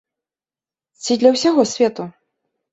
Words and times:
Ці 1.03 1.19
для 1.25 1.29
ўсяго 1.37 1.69
свету? 1.75 2.11